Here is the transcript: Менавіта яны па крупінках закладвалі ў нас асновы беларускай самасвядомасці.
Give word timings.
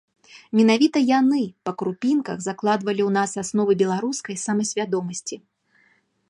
Менавіта 0.59 1.01
яны 1.19 1.41
па 1.69 1.73
крупінках 1.81 2.41
закладвалі 2.47 3.01
ў 3.09 3.11
нас 3.19 3.31
асновы 3.43 3.71
беларускай 3.83 4.35
самасвядомасці. 4.47 5.35